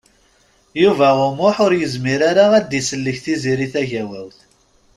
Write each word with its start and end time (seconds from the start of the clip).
Yuba 0.81 1.09
U 1.25 1.27
Muḥ 1.37 1.55
ur 1.65 1.73
yezmir 1.75 2.21
ara 2.29 2.45
ad 2.57 2.65
d-isellek 2.69 3.17
Tiziri 3.23 3.67
Tagawawt. 3.73 4.37